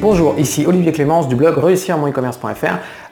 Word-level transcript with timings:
Bonjour, 0.00 0.34
ici 0.38 0.64
Olivier 0.66 0.92
Clémence 0.92 1.28
du 1.28 1.36
blog 1.36 1.58
réussir. 1.58 1.98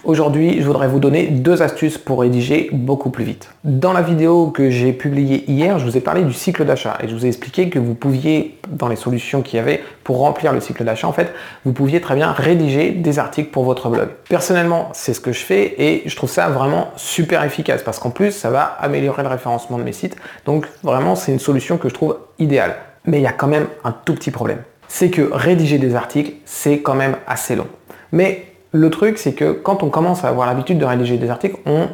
Aujourd'hui, 0.05 0.63
je 0.63 0.67
voudrais 0.67 0.89
vous 0.89 1.01
donner 1.01 1.27
deux 1.27 1.61
astuces 1.61 1.99
pour 1.99 2.21
rédiger 2.21 2.71
beaucoup 2.73 3.11
plus 3.11 3.25
vite. 3.25 3.51
Dans 3.63 3.93
la 3.93 4.01
vidéo 4.01 4.47
que 4.47 4.71
j'ai 4.71 4.95
publiée 4.95 5.45
hier, 5.51 5.79
je 5.79 5.85
vous 5.85 5.99
ai 5.99 6.01
parlé 6.01 6.23
du 6.23 6.33
cycle 6.33 6.65
d'achat 6.65 6.97
et 7.03 7.09
je 7.09 7.15
vous 7.15 7.27
ai 7.27 7.29
expliqué 7.29 7.69
que 7.69 7.79
vous 7.79 7.93
pouviez, 7.95 8.59
dans 8.71 8.89
les 8.89 8.97
solutions 8.97 9.43
qu'il 9.43 9.59
y 9.59 9.61
avait 9.61 9.83
pour 10.03 10.21
remplir 10.21 10.55
le 10.55 10.61
cycle 10.61 10.83
d'achat, 10.83 11.07
en 11.07 11.13
fait, 11.13 11.31
vous 11.67 11.75
pouviez 11.75 12.01
très 12.01 12.15
bien 12.15 12.33
rédiger 12.33 12.93
des 12.93 13.19
articles 13.19 13.51
pour 13.51 13.65
votre 13.65 13.91
blog. 13.91 14.09
Personnellement, 14.31 14.89
c'est 14.95 15.13
ce 15.13 15.21
que 15.21 15.33
je 15.33 15.45
fais 15.45 15.75
et 15.77 16.05
je 16.07 16.17
trouve 16.17 16.31
ça 16.31 16.49
vraiment 16.49 16.89
super 16.97 17.45
efficace 17.45 17.83
parce 17.83 17.99
qu'en 17.99 18.11
plus, 18.11 18.33
ça 18.33 18.49
va 18.49 18.63
améliorer 18.63 19.23
le 19.23 19.29
référencement 19.29 19.77
de 19.77 19.83
mes 19.83 19.93
sites. 19.93 20.17
Donc 20.47 20.67
vraiment, 20.83 21.17
c'est 21.17 21.33
une 21.33 21.39
solution 21.39 21.77
que 21.77 21.91
je 21.91 21.95
trouve 21.95 22.17
idéale. 22.39 22.77
Mais 23.05 23.19
il 23.19 23.23
y 23.23 23.27
a 23.27 23.33
quand 23.33 23.47
même 23.47 23.67
un 23.85 23.93
tout 23.93 24.15
petit 24.15 24.31
problème 24.31 24.61
c'est 24.89 25.11
que 25.11 25.29
rédiger 25.31 25.79
des 25.79 25.95
articles, 25.95 26.33
c'est 26.45 26.81
quand 26.81 26.95
même 26.95 27.17
assez 27.27 27.55
long. 27.55 27.69
Mais 28.13 28.47
le 28.73 28.91
truc, 28.91 29.19
c'est 29.19 29.33
que 29.33 29.53
quand 29.53 29.83
on 29.83 29.91
commence 29.91 30.25
à 30.25 30.29
avoir 30.29 30.47
l'habitude 30.47 30.79
de 30.79 30.85
rédiger 30.85 31.19
des 31.19 31.31
articles, 31.31 31.57
on 31.67 31.89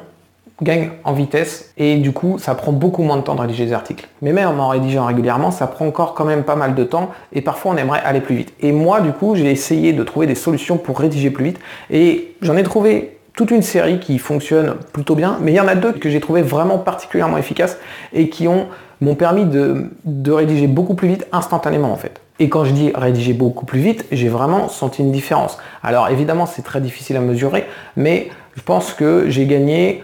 gagne 0.63 0.91
en 1.03 1.13
vitesse 1.13 1.73
et 1.77 1.97
du 1.97 2.13
coup 2.13 2.39
ça 2.39 2.55
prend 2.55 2.71
beaucoup 2.71 3.03
moins 3.03 3.17
de 3.17 3.23
temps 3.23 3.35
de 3.35 3.41
rédiger 3.41 3.67
des 3.67 3.73
articles. 3.73 4.09
Mais 4.23 4.33
même 4.33 4.61
en 4.61 4.69
rédigeant 4.69 5.05
régulièrement, 5.05 5.51
ça 5.51 5.67
prend 5.67 5.87
encore 5.87 6.15
quand 6.15 6.25
même 6.25 6.45
pas 6.45 6.55
mal 6.55 6.75
de 6.75 6.85
temps 6.85 7.11
et 7.33 7.41
parfois 7.41 7.73
on 7.73 7.77
aimerait 7.77 8.01
aller 8.05 8.21
plus 8.21 8.37
vite. 8.37 8.53
Et 8.61 8.71
moi 8.71 9.01
du 9.01 9.11
coup 9.13 9.35
j'ai 9.35 9.51
essayé 9.51 9.93
de 9.93 10.03
trouver 10.05 10.27
des 10.27 10.37
solutions 10.37 10.77
pour 10.77 10.99
rédiger 11.01 11.31
plus 11.31 11.45
vite 11.45 11.59
et 11.91 12.37
j'en 12.41 12.57
ai 12.57 12.63
trouvé 12.63 13.19
toute 13.35 13.51
une 13.51 13.63
série 13.63 13.99
qui 13.99 14.21
fonctionne 14.21 14.77
plutôt 14.93 15.17
bien, 15.17 15.39
mais 15.41 15.51
il 15.51 15.57
y 15.57 15.61
en 15.61 15.67
a 15.67 15.75
deux 15.75 15.93
que 15.93 16.09
j'ai 16.09 16.21
trouvé 16.21 16.43
vraiment 16.43 16.79
particulièrement 16.79 17.37
efficaces 17.37 17.79
et 18.13 18.29
qui 18.29 18.47
ont 18.47 18.69
m'ont 19.01 19.17
permis 19.17 19.45
de 19.45 20.31
rédiger 20.31 20.69
beaucoup 20.69 20.95
plus 20.95 21.09
vite 21.09 21.27
instantanément 21.33 21.93
en 21.93 21.97
fait. 21.97 22.21
Et 22.41 22.49
quand 22.49 22.65
je 22.65 22.73
dis 22.73 22.91
rédiger 22.95 23.33
beaucoup 23.33 23.65
plus 23.65 23.81
vite, 23.81 24.07
j'ai 24.11 24.29
vraiment 24.29 24.69
senti 24.69 25.03
une 25.03 25.13
différence. 25.13 25.59
Alors 25.83 26.09
évidemment, 26.09 26.47
c'est 26.47 26.63
très 26.63 26.81
difficile 26.81 27.17
à 27.17 27.21
mesurer, 27.21 27.67
mais 27.97 28.29
je 28.57 28.63
pense 28.63 28.93
que 28.93 29.27
j'ai 29.29 29.47
gagné 29.47 30.03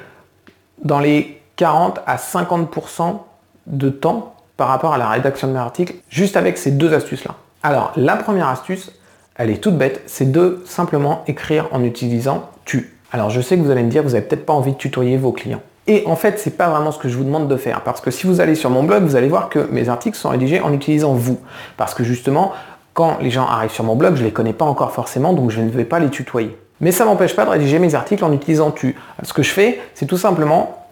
dans 0.84 1.00
les 1.00 1.40
40 1.56 2.00
à 2.06 2.16
50% 2.16 3.18
de 3.66 3.90
temps 3.90 4.34
par 4.56 4.68
rapport 4.68 4.94
à 4.94 4.98
la 4.98 5.08
rédaction 5.08 5.48
de 5.48 5.52
mes 5.54 5.58
articles, 5.58 5.94
juste 6.08 6.36
avec 6.36 6.56
ces 6.56 6.70
deux 6.70 6.94
astuces-là. 6.94 7.34
Alors 7.62 7.92
la 7.96 8.16
première 8.16 8.48
astuce, 8.48 8.92
elle 9.34 9.50
est 9.50 9.62
toute 9.62 9.76
bête, 9.76 10.02
c'est 10.06 10.30
de 10.30 10.62
simplement 10.66 11.24
écrire 11.26 11.68
en 11.72 11.82
utilisant 11.82 12.48
tu. 12.64 12.96
Alors 13.12 13.30
je 13.30 13.40
sais 13.40 13.56
que 13.56 13.62
vous 13.62 13.70
allez 13.70 13.82
me 13.82 13.90
dire, 13.90 14.02
vous 14.02 14.10
n'avez 14.10 14.22
peut-être 14.22 14.46
pas 14.46 14.52
envie 14.52 14.72
de 14.72 14.76
tutoyer 14.76 15.16
vos 15.16 15.32
clients. 15.32 15.62
Et 15.86 16.04
en 16.06 16.16
fait, 16.16 16.38
c'est 16.38 16.56
pas 16.56 16.68
vraiment 16.68 16.92
ce 16.92 16.98
que 16.98 17.08
je 17.08 17.16
vous 17.16 17.24
demande 17.24 17.48
de 17.48 17.56
faire. 17.56 17.80
Parce 17.80 18.00
que 18.00 18.10
si 18.10 18.26
vous 18.26 18.40
allez 18.40 18.54
sur 18.54 18.70
mon 18.70 18.82
blog, 18.82 19.02
vous 19.02 19.16
allez 19.16 19.28
voir 19.28 19.48
que 19.48 19.66
mes 19.70 19.88
articles 19.88 20.16
sont 20.16 20.28
rédigés 20.28 20.60
en 20.60 20.72
utilisant 20.72 21.14
vous. 21.14 21.40
Parce 21.76 21.94
que 21.94 22.04
justement, 22.04 22.52
quand 22.94 23.18
les 23.20 23.30
gens 23.30 23.46
arrivent 23.46 23.72
sur 23.72 23.84
mon 23.84 23.96
blog, 23.96 24.14
je 24.16 24.20
ne 24.20 24.26
les 24.26 24.32
connais 24.32 24.52
pas 24.52 24.64
encore 24.64 24.92
forcément, 24.92 25.32
donc 25.32 25.50
je 25.50 25.60
ne 25.60 25.70
vais 25.70 25.84
pas 25.84 25.98
les 25.98 26.10
tutoyer. 26.10 26.56
Mais 26.80 26.92
ça 26.92 27.04
m'empêche 27.04 27.34
pas 27.34 27.44
de 27.44 27.50
rédiger 27.50 27.78
mes 27.78 27.94
articles 27.94 28.24
en 28.24 28.32
utilisant 28.32 28.70
tu. 28.70 28.96
Ce 29.22 29.32
que 29.32 29.42
je 29.42 29.50
fais, 29.50 29.80
c'est 29.94 30.06
tout 30.06 30.16
simplement 30.16 30.86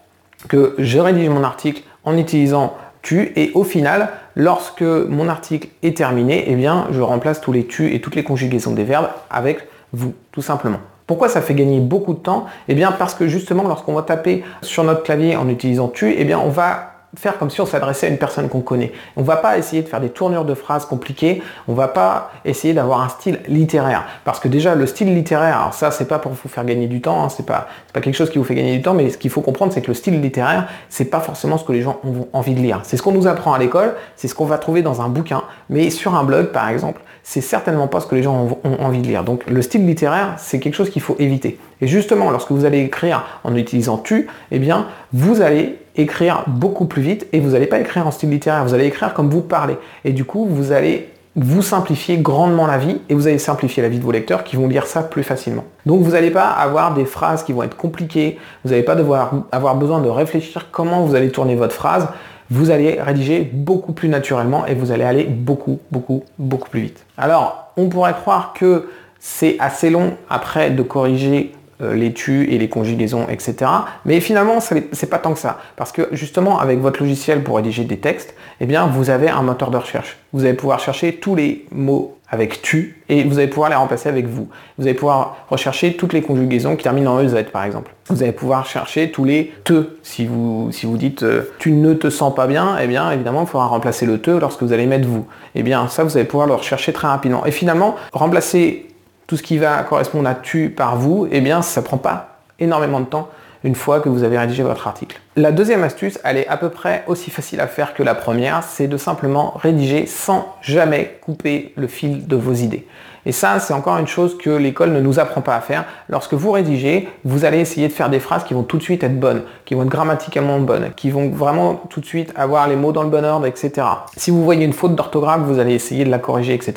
que 0.49 0.75
je 0.79 0.99
rédige 0.99 1.29
mon 1.29 1.45
article 1.45 1.83
en 2.05 2.17
utilisant 2.17 2.75
tu 3.03 3.33
et 3.37 3.53
au 3.55 3.65
final, 3.65 4.11
lorsque 4.35 4.83
mon 4.83 5.29
article 5.29 5.69
est 5.83 5.97
terminé, 5.97 6.45
eh 6.49 6.55
bien, 6.55 6.89
je 6.91 7.01
remplace 7.01 7.41
tous 7.41 7.53
les 7.53 7.67
tu 7.67 7.95
et 7.95 8.01
toutes 8.01 8.17
les 8.17 8.25
conjugaisons 8.25 8.73
des 8.73 8.85
verbes 8.85 9.09
avec 9.31 9.67
vous, 9.93 10.15
tout 10.33 10.43
simplement. 10.43 10.81
Pourquoi 11.09 11.29
ça 11.29 11.41
fait 11.41 11.55
gagner 11.55 11.81
beaucoup 11.81 12.13
de 12.13 12.19
temps? 12.19 12.45
Eh 12.69 12.75
bien 12.75 12.93
parce 12.93 13.15
que 13.15 13.27
justement 13.27 13.65
lorsqu'on 13.65 13.95
va 13.95 14.03
taper 14.03 14.45
sur 14.63 14.85
notre 14.85 15.03
clavier 15.03 15.37
en 15.37 15.49
utilisant 15.49 15.89
tu, 15.89 16.15
eh 16.17 16.25
bien 16.25 16.39
on 16.39 16.51
va 16.51 16.98
faire 17.17 17.39
comme 17.39 17.51
si 17.51 17.61
on 17.61 17.67
s'adressait 17.67 18.07
à 18.07 18.11
une 18.11 18.19
personne 18.19 18.49
qu'on 18.49 18.61
connaît. 18.61 18.93
On 19.17 19.23
ne 19.23 19.27
va 19.27 19.37
pas 19.37 19.59
essayer 19.59 19.83
de 19.83 19.89
faire 19.89 20.01
des 20.01 20.11
tournures 20.11 20.45
de 20.45 20.55
phrases 20.55 20.85
compliquées, 20.85 21.43
on 21.67 21.73
ne 21.73 21.77
va 21.77 21.89
pas 21.89 22.31
essayer 22.45 22.75
d'avoir 22.75 23.01
un 23.01 23.09
style 23.09 23.41
littéraire. 23.49 24.05
Parce 24.25 24.41
que 24.41 24.49
déjà, 24.49 24.75
le 24.75 24.87
style 24.87 25.15
littéraire, 25.15 25.61
alors 25.61 25.75
ça, 25.75 25.91
c'est 25.91 26.07
pas 26.07 26.19
pour 26.19 26.33
vous 26.33 26.49
faire 26.49 26.65
gagner 26.65 26.87
du 26.87 27.01
temps, 27.01 27.25
hein, 27.25 27.29
c'est 27.29 27.47
pas, 27.47 27.69
pas 27.93 28.01
quelque 28.01 28.15
chose 28.15 28.31
qui 28.31 28.39
vous 28.39 28.45
fait 28.45 28.55
gagner 28.55 28.77
du 28.77 28.83
temps, 28.83 28.95
mais 28.95 29.11
ce 29.11 29.19
qu'il 29.19 29.31
faut 29.31 29.41
comprendre, 29.41 29.73
c'est 29.73 29.81
que 29.81 29.89
le 29.89 29.95
style 29.95 30.21
littéraire, 30.21 30.69
c'est 30.89 31.07
pas 31.07 31.21
forcément 31.21 31.59
ce 31.59 31.65
que 31.65 31.73
les 31.73 31.83
gens 31.83 32.01
ont 32.05 32.29
envie 32.33 32.55
de 32.55 32.61
lire. 32.61 32.81
C'est 32.83 32.97
ce 32.97 33.03
qu'on 33.03 33.13
nous 33.13 33.27
apprend 33.27 33.53
à 33.53 33.59
l'école, 33.59 33.95
c'est 34.17 34.29
ce 34.29 34.35
qu'on 34.35 34.47
va 34.47 34.59
trouver 34.59 34.83
dans 34.83 35.01
un 35.01 35.09
bouquin, 35.09 35.43
mais 35.71 35.91
sur 35.91 36.15
un 36.15 36.25
blog, 36.25 36.47
par 36.49 36.69
exemple, 36.69 37.01
c'est 37.23 37.41
certainement 37.41 37.89
pas 37.89 38.01
ce 38.01 38.07
que 38.07 38.15
les 38.15 38.23
gens 38.23 38.35
ont, 38.35 38.59
ont 38.65 38.83
envie 38.83 39.03
de 39.03 39.07
lire. 39.07 39.25
Donc 39.25 39.49
le 39.49 39.61
style 39.61 39.87
littéraire, 39.87 40.35
c'est 40.39 40.61
quelque 40.61 40.75
chose 40.75 40.91
qu'il 40.91 41.03
faut 41.03 41.17
éviter. 41.19 41.59
Et 41.81 41.87
justement, 41.87 42.31
lorsque 42.31 42.51
vous 42.51 42.65
allez 42.65 42.81
écrire 42.81 43.25
en 43.45 43.55
utilisant 43.55 43.99
tu, 43.99 44.29
eh 44.51 44.59
bien, 44.59 44.87
vous 45.13 45.43
allez 45.43 45.79
écrire 45.99 46.45
beaucoup 46.47 46.87
plus 46.87 47.03
vite 47.03 47.27
et 47.33 47.41
vous 47.41 47.51
n'allez 47.51 47.67
pas 47.67 47.81
écrire 47.81 48.07
en 48.07 48.11
style 48.11 48.31
littéraire, 48.31 48.65
vous 48.65 48.73
allez 48.73 48.87
écrire 48.87 49.13
comme 49.13 49.29
vous 49.29 49.43
parlez. 49.43 49.77
Et 50.05 50.13
du 50.13 50.25
coup, 50.25 50.47
vous 50.47 50.73
allez 50.73 51.11
vous 51.37 51.63
simplifier 51.63 52.17
grandement 52.17 52.67
la 52.67 52.79
vie 52.79 53.01
et 53.09 53.15
vous 53.15 53.29
allez 53.29 53.39
simplifier 53.39 53.83
la 53.83 53.89
vie 53.89 53.99
de 53.99 54.05
vos 54.05 54.11
lecteurs 54.11 54.43
qui 54.45 54.57
vont 54.57 54.67
lire 54.67 54.87
ça 54.87 55.03
plus 55.03 55.23
facilement. 55.23 55.65
Donc 55.87 56.03
vous 56.03 56.13
n'allez 56.13 56.31
pas 56.31 56.49
avoir 56.49 56.95
des 56.95 57.05
phrases 57.05 57.45
qui 57.45 57.53
vont 57.53 57.63
être 57.63 57.77
compliquées, 57.77 58.39
vous 58.65 58.71
n'allez 58.71 58.83
pas 58.83 58.97
devoir 58.97 59.33
avoir 59.53 59.77
besoin 59.77 60.01
de 60.01 60.09
réfléchir 60.09 60.69
comment 60.73 61.05
vous 61.05 61.15
allez 61.15 61.31
tourner 61.31 61.55
votre 61.55 61.75
phrase, 61.75 62.09
vous 62.51 62.71
allez 62.71 63.01
rédiger 63.01 63.49
beaucoup 63.53 63.93
plus 63.93 64.09
naturellement 64.09 64.67
et 64.67 64.75
vous 64.75 64.91
allez 64.91 65.05
aller 65.05 65.25
beaucoup, 65.25 65.79
beaucoup, 65.93 66.25
beaucoup 66.39 66.71
plus 66.71 66.81
vite. 66.81 67.05
Alors, 67.17 67.73
on 67.77 67.89
pourrait 67.89 68.15
croire 68.15 68.53
que 68.53 68.89
c'est 69.21 69.57
assez 69.61 69.91
long 69.91 70.15
après 70.31 70.71
de 70.71 70.83
corriger 70.83 71.53
les 71.81 72.13
tu 72.13 72.53
et 72.53 72.59
les 72.59 72.69
conjugaisons, 72.69 73.27
etc. 73.29 73.71
Mais 74.05 74.21
finalement, 74.21 74.59
c'est 74.61 75.11
pas 75.11 75.19
tant 75.19 75.33
que 75.33 75.39
ça. 75.39 75.59
Parce 75.77 75.93
que 75.93 76.09
justement, 76.13 76.59
avec 76.59 76.81
votre 76.81 77.01
logiciel 77.01 77.43
pour 77.43 77.57
rédiger 77.57 77.85
des 77.85 77.99
textes, 77.99 78.35
eh 78.61 78.67
bien, 78.67 78.87
vous 78.87 79.11
avez 79.11 79.29
un 79.29 79.43
moteur 79.43 79.71
de 79.71 79.77
recherche. 79.77 80.17
Vous 80.33 80.45
allez 80.45 80.55
pouvoir 80.55 80.81
chercher 80.81 81.15
tous 81.15 81.35
les 81.35 81.67
mots 81.71 82.19
avec 82.31 82.61
tu 82.61 83.03
et 83.09 83.25
vous 83.25 83.39
allez 83.39 83.49
pouvoir 83.49 83.71
les 83.71 83.77
remplacer 83.77 84.09
avec 84.09 84.27
vous. 84.27 84.49
Vous 84.77 84.85
allez 84.85 84.95
pouvoir 84.95 85.47
rechercher 85.49 85.95
toutes 85.95 86.13
les 86.13 86.21
conjugaisons 86.21 86.77
qui 86.77 86.83
terminent 86.83 87.15
en 87.15 87.21
EZ 87.21 87.45
par 87.53 87.65
exemple. 87.65 87.95
Vous 88.09 88.23
allez 88.23 88.33
pouvoir 88.33 88.67
chercher 88.67 89.11
tous 89.11 89.25
les 89.25 89.53
te. 89.65 89.97
Si 90.03 90.27
vous, 90.27 90.71
si 90.71 90.85
vous 90.85 90.99
dites 90.99 91.23
euh, 91.23 91.51
tu 91.59 91.73
ne 91.73 91.95
te 91.95 92.11
sens 92.11 92.35
pas 92.35 92.47
bien, 92.47 92.77
eh 92.81 92.87
bien 92.87 93.11
évidemment 93.11 93.43
il 93.43 93.47
faudra 93.47 93.67
remplacer 93.67 94.05
le 94.05 94.21
te 94.21 94.31
lorsque 94.31 94.63
vous 94.63 94.73
allez 94.73 94.87
mettre 94.87 95.09
vous. 95.09 95.27
Eh 95.55 95.63
bien 95.63 95.89
ça 95.89 96.05
vous 96.05 96.17
allez 96.17 96.27
pouvoir 96.27 96.47
le 96.47 96.55
rechercher 96.55 96.93
très 96.93 97.09
rapidement. 97.09 97.47
Et 97.47 97.51
finalement, 97.51 97.97
remplacer 98.13 98.87
tout 99.29 99.37
ce 99.37 99.45
qui 99.45 99.59
va 99.59 99.85
correspondre 99.85 100.29
à 100.29 100.35
tu 100.35 100.71
par 100.71 100.97
vous, 100.97 101.29
eh 101.31 101.41
bien 101.41 101.63
ça 101.63 101.83
prend 101.83 101.99
pas 101.99 102.41
énormément 102.59 102.99
de 102.99 103.05
temps 103.05 103.29
une 103.65 103.75
fois 103.75 104.01
que 104.01 104.09
vous 104.09 104.23
avez 104.23 104.39
rédigé 104.39 104.63
votre 104.63 104.87
article. 104.87 105.21
La 105.37 105.53
deuxième 105.53 105.83
astuce, 105.83 106.19
elle 106.25 106.39
est 106.39 106.49
à 106.49 106.57
peu 106.57 106.71
près 106.71 107.05
aussi 107.07 107.31
facile 107.31 107.61
à 107.61 107.67
faire 107.67 107.93
que 107.93 108.03
la 108.03 108.15
première, 108.15 108.63
c'est 108.63 108.87
de 108.87 108.97
simplement 108.97 109.53
rédiger 109.57 110.07
sans 110.07 110.55
jamais 110.63 111.19
couper 111.21 111.73
le 111.77 111.89
fil 111.89 112.27
de 112.27 112.37
vos 112.37 112.55
idées. 112.55 112.87
Et 113.27 113.33
ça, 113.33 113.59
c'est 113.61 113.75
encore 113.75 113.99
une 113.99 114.07
chose 114.07 114.39
que 114.39 114.49
l'école 114.49 114.93
ne 114.93 115.01
nous 115.01 115.19
apprend 115.19 115.43
pas 115.43 115.57
à 115.57 115.61
faire. 115.61 115.85
Lorsque 116.09 116.35
vous 116.35 116.53
rédigez, 116.53 117.09
vous 117.25 117.45
allez 117.45 117.59
essayer 117.59 117.89
de 117.89 117.93
faire 117.93 118.09
des 118.09 118.21
phrases 118.21 118.45
qui 118.45 118.55
vont 118.55 118.63
tout 118.63 118.79
de 118.79 118.83
suite 118.83 119.03
être 119.03 119.19
bonnes, 119.19 119.43
qui 119.65 119.75
vont 119.75 119.83
être 119.83 119.89
grammaticalement 119.89 120.61
bonnes, 120.61 120.93
qui 120.97 121.11
vont 121.11 121.29
vraiment 121.29 121.75
tout 121.75 122.01
de 122.01 122.07
suite 122.07 122.33
avoir 122.37 122.69
les 122.69 122.77
mots 122.77 122.93
dans 122.93 123.03
le 123.03 123.11
bon 123.11 123.25
ordre, 123.25 123.45
etc. 123.47 123.87
Si 124.17 124.31
vous 124.31 124.45
voyez 124.45 124.65
une 124.65 124.73
faute 124.73 124.95
d'orthographe, 124.95 125.43
vous 125.43 125.59
allez 125.59 125.75
essayer 125.75 126.05
de 126.05 126.11
la 126.11 126.19
corriger, 126.19 126.55
etc. 126.55 126.75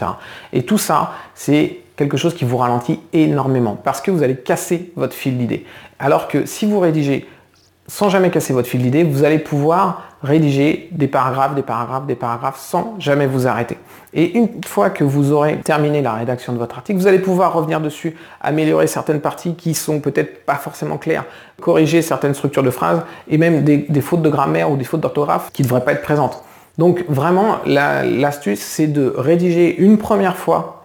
Et 0.52 0.64
tout 0.64 0.80
ça, 0.80 1.12
c'est 1.36 1.81
quelque 2.02 2.18
chose 2.18 2.34
qui 2.34 2.46
vous 2.46 2.58
ralentit 2.58 3.00
énormément 3.14 3.76
parce 3.76 4.02
que 4.02 4.10
vous 4.10 4.24
allez 4.24 4.36
casser 4.36 4.92
votre 4.96 5.14
fil 5.14 5.38
d'idée. 5.38 5.66
Alors 6.00 6.28
que 6.28 6.48
si 6.48 6.66
vous 6.66 6.80
rédigez 6.80 7.28
sans 7.88 8.10
jamais 8.10 8.32
casser 8.32 8.54
votre 8.54 8.68
fil 8.68 8.82
d'idée, 8.82 9.04
vous 9.04 9.24
allez 9.24 9.38
pouvoir 9.38 10.04
rédiger 10.24 10.88
des 10.92 11.08
paragraphes, 11.08 11.54
des 11.54 11.62
paragraphes, 11.62 12.08
des 12.08 12.16
paragraphes 12.16 12.60
sans 12.60 12.96
jamais 13.00 13.28
vous 13.28 13.48
arrêter. 13.48 13.78
Et 14.14 14.36
une 14.38 14.64
fois 14.66 14.90
que 14.90 15.04
vous 15.04 15.32
aurez 15.32 15.58
terminé 15.58 16.02
la 16.02 16.14
rédaction 16.14 16.54
de 16.54 16.58
votre 16.58 16.78
article, 16.78 16.98
vous 17.00 17.08
allez 17.08 17.20
pouvoir 17.20 17.54
revenir 17.54 17.82
dessus, 17.82 18.16
améliorer 18.40 18.88
certaines 18.88 19.20
parties 19.20 19.56
qui 19.56 19.74
sont 19.74 20.00
peut-être 20.00 20.44
pas 20.46 20.56
forcément 20.56 20.98
claires, 20.98 21.26
corriger 21.62 22.02
certaines 22.02 22.34
structures 22.34 22.64
de 22.64 22.72
phrases 22.72 23.02
et 23.28 23.38
même 23.38 23.64
des, 23.64 24.02
fautes 24.02 24.22
de 24.22 24.30
grammaire 24.30 24.72
ou 24.72 24.78
des 24.78 24.86
fautes 24.86 25.02
d'orthographe 25.02 25.52
qui 25.54 25.62
ne 25.62 25.68
devraient 25.68 25.84
pas 25.84 25.92
être 25.94 26.02
présentes. 26.02 26.44
Donc 26.78 27.04
vraiment, 27.10 27.58
l'astuce, 27.66 28.62
c'est 28.62 28.88
de 28.88 29.14
rédiger 29.16 29.76
une 29.78 29.98
première 29.98 30.38
fois 30.38 30.81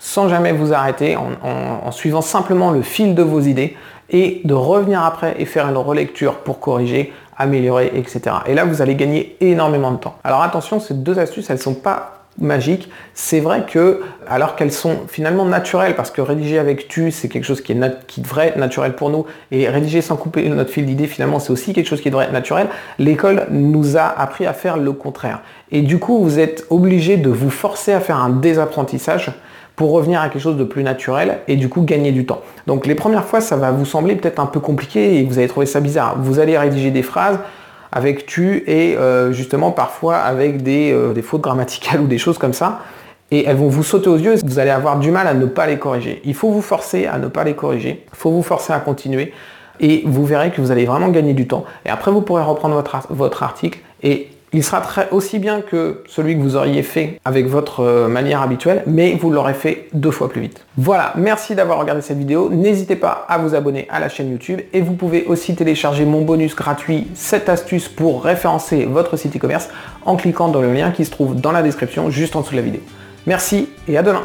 sans 0.00 0.28
jamais 0.28 0.52
vous 0.52 0.72
arrêter, 0.72 1.16
en, 1.16 1.92
suivant 1.92 2.22
simplement 2.22 2.70
le 2.72 2.82
fil 2.82 3.14
de 3.14 3.22
vos 3.22 3.40
idées 3.40 3.76
et 4.08 4.40
de 4.44 4.54
revenir 4.54 5.04
après 5.04 5.36
et 5.38 5.44
faire 5.44 5.68
une 5.68 5.76
relecture 5.76 6.38
pour 6.38 6.58
corriger, 6.58 7.12
améliorer, 7.36 7.92
etc. 7.94 8.36
Et 8.46 8.54
là, 8.54 8.64
vous 8.64 8.82
allez 8.82 8.96
gagner 8.96 9.36
énormément 9.40 9.92
de 9.92 9.98
temps. 9.98 10.16
Alors 10.24 10.42
attention, 10.42 10.80
ces 10.80 10.94
deux 10.94 11.18
astuces, 11.18 11.48
elles 11.50 11.58
ne 11.58 11.62
sont 11.62 11.74
pas 11.74 12.16
magiques. 12.38 12.88
C'est 13.12 13.40
vrai 13.40 13.66
que, 13.66 14.00
alors 14.26 14.56
qu'elles 14.56 14.72
sont 14.72 15.00
finalement 15.08 15.44
naturelles, 15.44 15.94
parce 15.94 16.10
que 16.10 16.20
rédiger 16.20 16.58
avec 16.58 16.88
tu, 16.88 17.10
c'est 17.10 17.28
quelque 17.28 17.44
chose 17.44 17.60
qui, 17.60 17.72
est 17.72 18.06
qui 18.06 18.20
devrait 18.20 18.48
être 18.48 18.56
naturel 18.56 18.94
pour 18.94 19.10
nous, 19.10 19.26
et 19.50 19.68
rédiger 19.68 20.00
sans 20.00 20.16
couper 20.16 20.48
notre 20.48 20.70
fil 20.70 20.86
d'idées, 20.86 21.06
finalement, 21.06 21.38
c'est 21.38 21.52
aussi 21.52 21.72
quelque 21.72 21.88
chose 21.88 22.00
qui 22.00 22.10
devrait 22.10 22.26
être 22.26 22.32
naturel, 22.32 22.68
l'école 22.98 23.46
nous 23.50 23.96
a 23.96 24.04
appris 24.04 24.46
à 24.46 24.54
faire 24.54 24.76
le 24.78 24.92
contraire. 24.92 25.42
Et 25.70 25.82
du 25.82 25.98
coup, 25.98 26.22
vous 26.22 26.38
êtes 26.38 26.64
obligé 26.70 27.16
de 27.16 27.28
vous 27.28 27.50
forcer 27.50 27.92
à 27.92 28.00
faire 28.00 28.16
un 28.16 28.30
désapprentissage 28.30 29.32
pour 29.80 29.92
revenir 29.92 30.20
à 30.20 30.28
quelque 30.28 30.42
chose 30.42 30.58
de 30.58 30.64
plus 30.64 30.82
naturel 30.82 31.38
et 31.48 31.56
du 31.56 31.70
coup 31.70 31.80
gagner 31.80 32.12
du 32.12 32.26
temps. 32.26 32.42
Donc 32.66 32.86
les 32.86 32.94
premières 32.94 33.24
fois, 33.24 33.40
ça 33.40 33.56
va 33.56 33.70
vous 33.70 33.86
sembler 33.86 34.14
peut-être 34.14 34.38
un 34.38 34.44
peu 34.44 34.60
compliqué 34.60 35.16
et 35.16 35.24
vous 35.24 35.38
allez 35.38 35.48
trouver 35.48 35.64
ça 35.64 35.80
bizarre. 35.80 36.18
Vous 36.20 36.38
allez 36.38 36.58
rédiger 36.58 36.90
des 36.90 37.02
phrases 37.02 37.38
avec 37.90 38.26
tu 38.26 38.62
et 38.66 38.98
euh, 38.98 39.32
justement 39.32 39.70
parfois 39.70 40.16
avec 40.16 40.62
des, 40.62 40.92
euh, 40.92 41.14
des, 41.14 41.22
fautes 41.22 41.40
grammaticales 41.40 41.98
ou 42.02 42.06
des 42.06 42.18
choses 42.18 42.36
comme 42.36 42.52
ça. 42.52 42.80
et 43.30 43.46
elles 43.46 43.56
vont 43.56 43.68
vous 43.68 43.82
sauter 43.82 44.10
aux 44.10 44.18
yeux, 44.18 44.34
vous 44.44 44.58
allez 44.58 44.68
avoir 44.68 44.98
du 44.98 45.10
mal 45.10 45.26
à 45.26 45.32
ne 45.32 45.46
pas 45.46 45.66
les 45.66 45.78
corriger. 45.78 46.20
Il 46.26 46.34
faut 46.34 46.50
vous 46.50 46.60
forcer 46.60 47.06
à 47.06 47.16
ne 47.16 47.28
pas 47.28 47.44
les 47.44 47.54
corriger, 47.54 48.04
il 48.12 48.18
faut 48.18 48.30
vous 48.30 48.42
forcer 48.42 48.74
à 48.74 48.80
continuer 48.80 49.32
et 49.80 50.02
vous 50.04 50.26
verrez 50.26 50.50
que 50.50 50.60
vous 50.60 50.70
allez 50.72 50.84
vraiment 50.84 51.08
gagner 51.08 51.32
du 51.32 51.46
temps. 51.46 51.64
Et 51.86 51.88
après, 51.88 52.10
vous 52.10 52.20
pourrez 52.20 52.42
reprendre 52.42 52.74
votre, 52.74 52.98
votre 53.08 53.42
article 53.42 53.78
et 54.02 54.28
il 54.52 54.64
sera 54.64 54.80
très, 54.80 55.08
aussi 55.10 55.38
bien 55.38 55.60
que 55.60 56.02
celui 56.08 56.36
que 56.36 56.40
vous 56.40 56.56
auriez 56.56 56.82
fait 56.82 57.20
avec 57.24 57.46
votre 57.46 57.80
euh, 57.80 58.08
manière 58.08 58.42
habituelle, 58.42 58.82
mais 58.86 59.14
vous 59.14 59.30
l'aurez 59.30 59.54
fait 59.54 59.88
deux 59.92 60.10
fois 60.10 60.28
plus 60.28 60.40
vite. 60.40 60.66
Voilà, 60.76 61.12
merci 61.16 61.54
d'avoir 61.54 61.78
regardé 61.78 62.02
cette 62.02 62.18
vidéo. 62.18 62.50
N'hésitez 62.50 62.96
pas 62.96 63.26
à 63.28 63.38
vous 63.38 63.54
abonner 63.54 63.86
à 63.90 64.00
la 64.00 64.08
chaîne 64.08 64.30
YouTube 64.30 64.60
et 64.72 64.80
vous 64.80 64.94
pouvez 64.94 65.24
aussi 65.26 65.54
télécharger 65.54 66.04
mon 66.04 66.22
bonus 66.22 66.56
gratuit 66.56 67.06
7 67.14 67.48
astuces 67.48 67.88
pour 67.88 68.24
référencer 68.24 68.86
votre 68.86 69.16
site 69.16 69.36
e-commerce 69.36 69.68
en 70.04 70.16
cliquant 70.16 70.48
dans 70.48 70.62
le 70.62 70.72
lien 70.72 70.90
qui 70.90 71.04
se 71.04 71.10
trouve 71.10 71.40
dans 71.40 71.52
la 71.52 71.62
description 71.62 72.10
juste 72.10 72.34
en 72.34 72.40
dessous 72.40 72.52
de 72.52 72.56
la 72.56 72.62
vidéo. 72.62 72.80
Merci 73.26 73.68
et 73.86 73.96
à 73.98 74.02
demain 74.02 74.24